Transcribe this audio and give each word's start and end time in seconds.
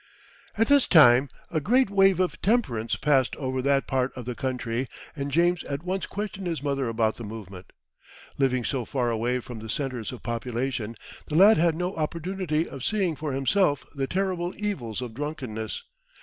At 0.57 0.65
this 0.65 0.87
time 0.87 1.29
a 1.51 1.59
great 1.61 1.91
wave 1.91 2.19
of 2.19 2.41
temperance 2.41 2.95
passed 2.95 3.35
over 3.35 3.61
that 3.61 3.85
part 3.85 4.11
of 4.17 4.25
the 4.25 4.33
country, 4.33 4.87
and 5.15 5.29
James 5.29 5.63
at 5.65 5.83
once 5.83 6.07
questioned 6.07 6.47
his 6.47 6.63
mother 6.63 6.87
about 6.89 7.17
the 7.17 7.23
movement. 7.23 7.71
Living 8.39 8.63
so 8.63 8.83
far 8.83 9.11
away 9.11 9.39
from 9.41 9.59
the 9.59 9.69
centres 9.69 10.11
of 10.11 10.23
population, 10.23 10.95
the 11.27 11.35
lad 11.35 11.57
had 11.57 11.75
no 11.75 11.95
opportunity 11.95 12.67
of 12.67 12.83
seeing 12.83 13.15
for 13.15 13.31
himself 13.33 13.85
the 13.93 14.07
terrible 14.07 14.55
evils 14.57 15.01
of 15.03 15.13
drunkenness. 15.13 15.83